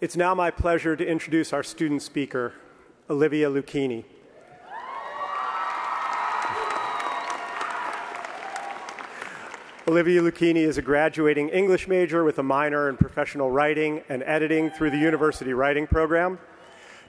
[0.00, 2.52] It's now my pleasure to introduce our student speaker,
[3.10, 4.04] Olivia Luchini.
[9.88, 14.70] Olivia Luchini is a graduating English major with a minor in professional writing and editing
[14.70, 16.38] through the University Writing Program.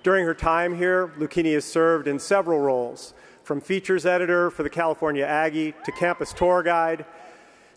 [0.01, 3.13] During her time here, Luchini has served in several roles,
[3.43, 7.05] from features editor for the California Aggie to campus tour guide.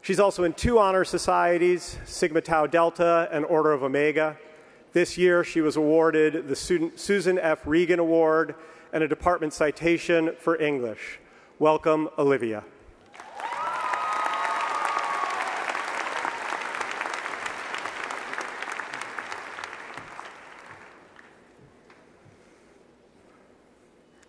[0.00, 4.38] She's also in two honor societies, Sigma Tau Delta and Order of Omega.
[4.92, 7.66] This year, she was awarded the Susan F.
[7.66, 8.54] Regan Award
[8.92, 11.18] and a department citation for English.
[11.58, 12.62] Welcome, Olivia.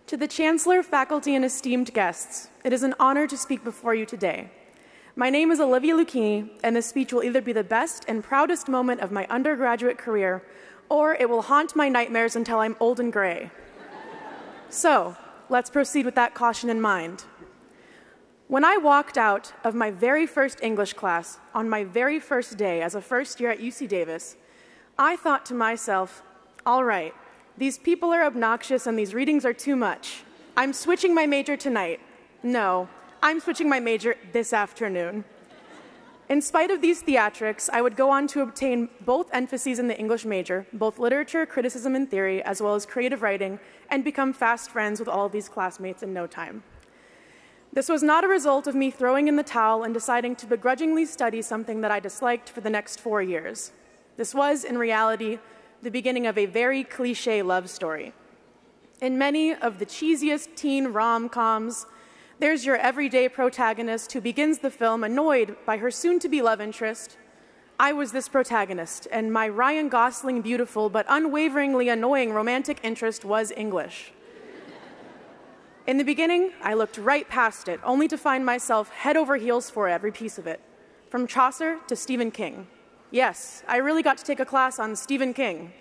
[0.06, 4.06] To the Chancellor, faculty, and esteemed guests, it is an honor to speak before you
[4.06, 4.50] today.
[5.16, 8.68] My name is Olivia Luchini, and this speech will either be the best and proudest
[8.68, 10.42] moment of my undergraduate career,
[10.88, 13.52] or it will haunt my nightmares until I'm old and gray.
[14.68, 15.16] so,
[15.48, 17.26] let's proceed with that caution in mind.
[18.48, 22.82] When I walked out of my very first English class on my very first day
[22.82, 24.36] as a first year at UC Davis,
[24.98, 26.24] I thought to myself,
[26.66, 27.14] all right,
[27.56, 30.24] these people are obnoxious and these readings are too much.
[30.56, 32.00] I'm switching my major tonight.
[32.42, 32.88] No,
[33.26, 35.24] I'm switching my major this afternoon.
[36.28, 39.98] In spite of these theatrics, I would go on to obtain both emphases in the
[39.98, 44.68] English major, both literature, criticism, and theory, as well as creative writing, and become fast
[44.68, 46.62] friends with all of these classmates in no time.
[47.72, 51.06] This was not a result of me throwing in the towel and deciding to begrudgingly
[51.06, 53.72] study something that I disliked for the next four years.
[54.18, 55.38] This was, in reality,
[55.80, 58.12] the beginning of a very cliche love story.
[59.00, 61.86] In many of the cheesiest teen rom coms,
[62.44, 66.60] there's your everyday protagonist who begins the film annoyed by her soon to be love
[66.60, 67.16] interest.
[67.80, 73.50] I was this protagonist, and my Ryan Gosling beautiful but unwaveringly annoying romantic interest was
[73.56, 74.12] English.
[75.86, 79.70] In the beginning, I looked right past it, only to find myself head over heels
[79.70, 80.60] for every piece of it,
[81.08, 82.66] from Chaucer to Stephen King.
[83.10, 85.72] Yes, I really got to take a class on Stephen King.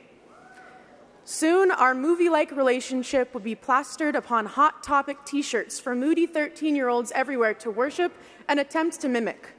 [1.26, 6.26] Soon, our movie like relationship would be plastered upon hot topic t shirts for moody
[6.26, 8.12] 13 year olds everywhere to worship
[8.50, 9.52] and attempt to mimic.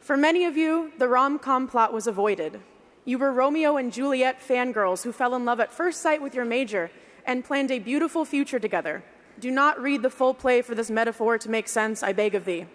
[0.00, 2.60] For many of you, the rom com plot was avoided.
[3.04, 6.44] You were Romeo and Juliet fangirls who fell in love at first sight with your
[6.44, 6.90] major
[7.24, 9.04] and planned a beautiful future together.
[9.38, 12.44] Do not read the full play for this metaphor to make sense, I beg of
[12.44, 12.66] thee.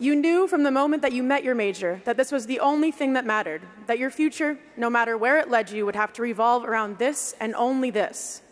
[0.00, 2.90] You knew from the moment that you met your major that this was the only
[2.90, 6.22] thing that mattered, that your future, no matter where it led you, would have to
[6.22, 8.42] revolve around this and only this.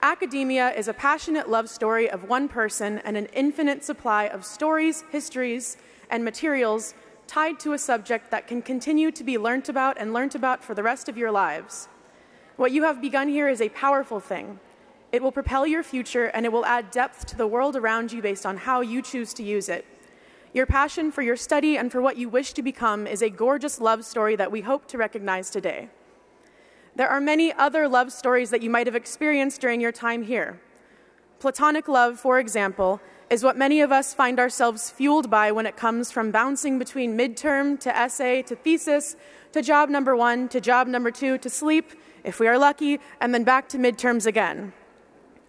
[0.00, 5.04] Academia is a passionate love story of one person and an infinite supply of stories,
[5.10, 5.76] histories,
[6.08, 6.94] and materials
[7.26, 10.74] tied to a subject that can continue to be learnt about and learnt about for
[10.74, 11.88] the rest of your lives.
[12.56, 14.58] What you have begun here is a powerful thing.
[15.12, 18.22] It will propel your future and it will add depth to the world around you
[18.22, 19.84] based on how you choose to use it.
[20.52, 23.80] Your passion for your study and for what you wish to become is a gorgeous
[23.80, 25.88] love story that we hope to recognize today.
[26.96, 30.60] There are many other love stories that you might have experienced during your time here.
[31.38, 33.00] Platonic love, for example,
[33.30, 37.16] is what many of us find ourselves fueled by when it comes from bouncing between
[37.16, 39.14] midterm to essay to thesis
[39.52, 41.92] to job number one to job number two to sleep,
[42.24, 44.72] if we are lucky, and then back to midterms again.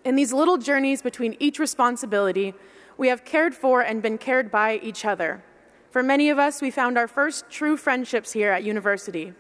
[0.05, 2.53] In these little journeys between each responsibility,
[2.97, 5.43] we have cared for and been cared by each other.
[5.89, 9.33] For many of us, we found our first true friendships here at university.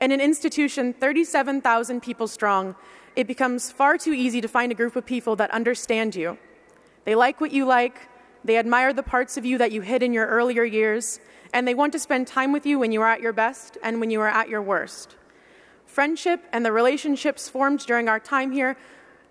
[0.00, 2.74] In an institution 37,000 people strong,
[3.16, 6.36] it becomes far too easy to find a group of people that understand you.
[7.04, 8.08] They like what you like,
[8.44, 11.18] they admire the parts of you that you hid in your earlier years,
[11.54, 14.00] and they want to spend time with you when you are at your best and
[14.00, 15.16] when you are at your worst.
[15.86, 18.76] Friendship and the relationships formed during our time here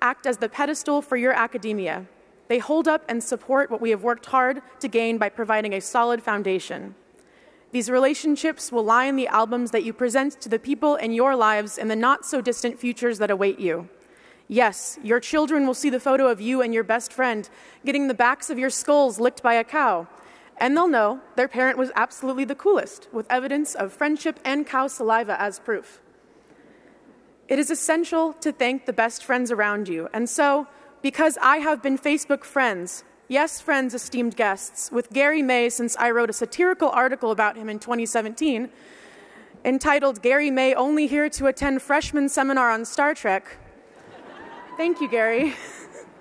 [0.02, 2.08] act as the pedestal for your academia.
[2.48, 5.82] They hold up and support what we have worked hard to gain by providing a
[5.82, 6.96] solid foundation.
[7.72, 11.36] These relationships will lie in the albums that you present to the people in your
[11.36, 13.90] lives in the not so distant futures that await you.
[14.48, 17.50] Yes, your children will see the photo of you and your best friend
[17.84, 20.08] getting the backs of your skulls licked by a cow,
[20.58, 24.88] and they'll know their parent was absolutely the coolest, with evidence of friendship and cow
[24.88, 26.00] saliva as proof.
[27.48, 30.68] It is essential to thank the best friends around you, and so
[31.06, 36.10] because I have been Facebook friends, yes, friends, esteemed guests, with Gary May since I
[36.10, 38.72] wrote a satirical article about him in 2017
[39.64, 43.58] entitled Gary May Only Here to Attend Freshman Seminar on Star Trek.
[44.78, 45.54] Thank you, Gary.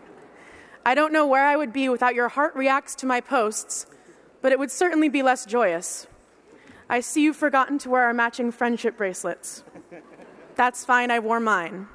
[0.85, 3.87] I don't know where I would be without your heart reacts to my posts,
[4.43, 6.09] but it would certainly be less joyous.
[6.91, 9.65] I see you've forgotten to wear our matching friendship bracelets.
[10.57, 11.89] That's fine, I wore mine.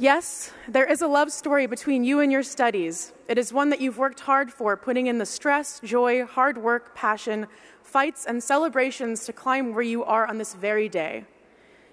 [0.00, 3.12] Yes, there is a love story between you and your studies.
[3.28, 6.94] It is one that you've worked hard for, putting in the stress, joy, hard work,
[6.94, 7.46] passion,
[7.82, 11.26] fights, and celebrations to climb where you are on this very day.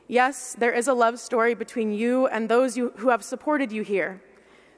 [0.08, 3.82] Yes, there is a love story between you and those you, who have supported you
[3.82, 4.22] here,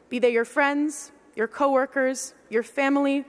[0.09, 3.25] be they your friends, your coworkers, your family,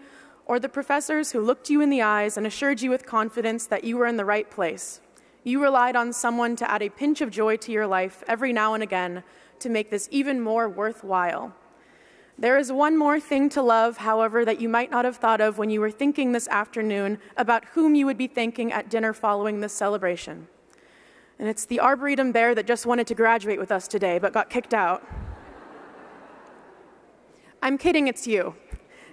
[0.47, 3.85] or the professors who looked you in the eyes and assured you with confidence that
[3.85, 5.02] you were in the right place.
[5.44, 8.73] You relied on someone to add a pinch of joy to your life every now
[8.73, 9.25] and again
[9.61, 11.55] to make this even more worthwhile.
[12.39, 15.59] There is one more thing to love, however, that you might not have thought of
[15.59, 19.61] when you were thinking this afternoon about whom you would be thanking at dinner following
[19.61, 20.49] this celebration.
[21.39, 24.49] And it's the Arboretum bear that just wanted to graduate with us today but got
[24.49, 25.07] kicked out.
[27.62, 28.55] I'm kidding, it's you.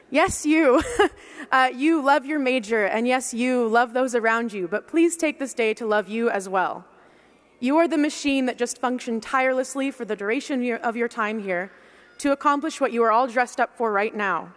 [0.09, 0.81] Yes, you.
[1.51, 5.37] uh, you love your major, and yes, you love those around you, but please take
[5.37, 6.85] this day to love you as well.
[7.59, 11.71] You are the machine that just functioned tirelessly for the duration of your time here
[12.19, 14.53] to accomplish what you are all dressed up for right now.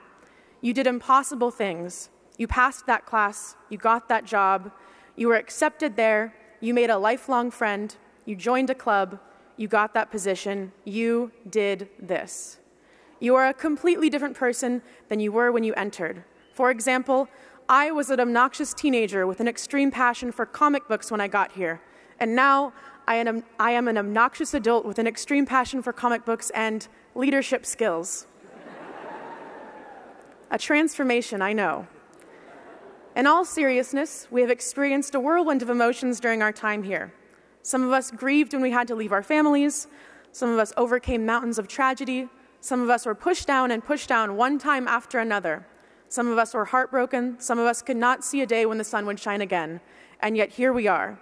[0.60, 2.10] You did impossible things.
[2.36, 4.70] You passed that class, you got that job,
[5.16, 7.94] you were accepted there, you made a lifelong friend,
[8.24, 9.18] you joined a club,
[9.56, 12.58] you got that position, you did this.
[13.18, 16.24] You are a completely different person than you were when you entered.
[16.54, 17.28] For example,
[17.68, 21.52] I was an obnoxious teenager with an extreme passion for comic books when I got
[21.52, 21.80] here,
[22.20, 22.72] and now
[23.08, 26.86] I am, I am an obnoxious adult with an extreme passion for comic books and
[27.14, 28.26] leadership skills.
[30.50, 31.88] a transformation, I know.
[33.16, 37.12] In all seriousness, we have experienced a whirlwind of emotions during our time here.
[37.62, 39.88] Some of us grieved when we had to leave our families.
[40.30, 42.28] Some of us overcame mountains of tragedy.
[42.60, 45.66] Some of us were pushed down and pushed down one time after another.
[46.08, 47.40] Some of us were heartbroken.
[47.40, 49.80] Some of us could not see a day when the sun would shine again.
[50.20, 51.18] And yet here we are.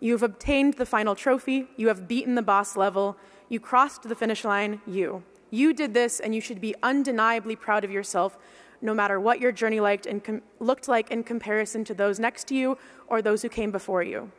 [0.00, 1.68] You have obtained the final trophy.
[1.76, 3.16] You have beaten the boss level.
[3.48, 4.80] You crossed the finish line.
[4.86, 5.22] You.
[5.50, 8.36] You did this, and you should be undeniably proud of yourself
[8.84, 12.46] no matter what your journey liked and com- looked like in comparison to those next
[12.48, 12.76] to you
[13.06, 14.30] or those who came before you.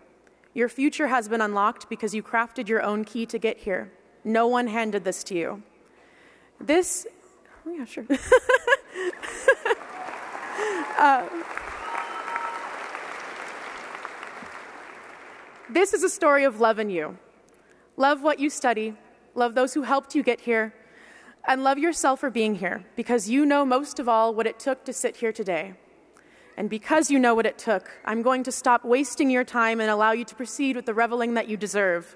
[0.54, 3.92] Your future has been unlocked because you crafted your own key to get here.
[4.24, 5.64] No one handed this to you.
[6.60, 7.08] This,
[7.66, 8.06] oh yeah, sure.
[10.98, 11.28] uh,
[15.76, 17.18] this is a story of love in you.
[17.98, 18.96] Love what you study,
[19.36, 20.74] love those who helped you get here,
[21.46, 24.86] and love yourself for being here because you know most of all what it took
[24.86, 25.74] to sit here today.
[26.56, 29.90] And because you know what it took, I'm going to stop wasting your time and
[29.90, 32.16] allow you to proceed with the reveling that you deserve.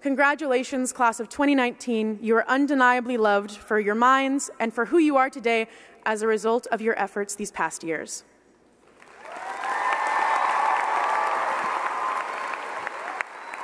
[0.00, 2.20] Congratulations, class of 2019.
[2.22, 5.66] You are undeniably loved for your minds and for who you are today
[6.04, 8.22] as a result of your efforts these past years.